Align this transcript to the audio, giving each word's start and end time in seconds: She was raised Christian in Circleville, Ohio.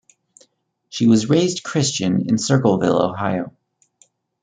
She 0.89 1.05
was 1.05 1.29
raised 1.29 1.61
Christian 1.61 2.27
in 2.27 2.39
Circleville, 2.39 3.03
Ohio. 3.03 3.55